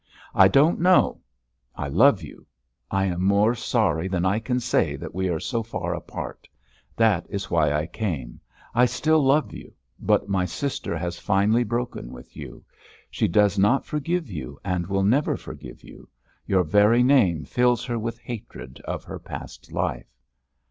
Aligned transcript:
"I 0.33 0.47
don't 0.47 0.79
know. 0.81 1.21
I 1.75 1.87
love 1.87 2.23
you. 2.23 2.47
I 2.89 3.05
am 3.05 3.23
more 3.23 3.53
sorry 3.53 4.07
than 4.07 4.25
I 4.25 4.39
can 4.39 4.59
say 4.59 4.95
that 4.95 5.13
we 5.13 5.29
are 5.29 5.39
so 5.39 5.61
far 5.61 5.93
apart. 5.93 6.47
That 6.95 7.27
is 7.29 7.51
why 7.51 7.71
I 7.71 7.85
came. 7.85 8.39
I 8.73 8.87
still 8.87 9.23
love 9.23 9.53
you, 9.53 9.75
but 9.99 10.27
my 10.27 10.43
sister 10.45 10.97
has 10.97 11.19
finally 11.19 11.63
broken 11.63 12.11
with 12.11 12.35
you. 12.35 12.65
She 13.11 13.27
does 13.27 13.59
not 13.59 13.85
forgive 13.85 14.27
you 14.27 14.57
and 14.65 14.87
will 14.87 15.03
never 15.03 15.37
forgive 15.37 15.83
you. 15.83 16.09
Your 16.47 16.63
very 16.63 17.03
name 17.03 17.45
fills 17.45 17.85
her 17.85 17.99
with 17.99 18.17
hatred 18.17 18.81
of 18.85 19.03
her 19.03 19.19
past 19.19 19.71
life." 19.71 20.11